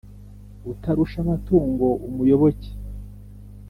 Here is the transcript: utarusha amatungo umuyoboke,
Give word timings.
utarusha 0.71 1.17
amatungo 1.25 1.87
umuyoboke, 2.07 2.71